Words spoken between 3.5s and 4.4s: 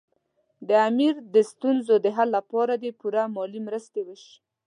مرستې وشي.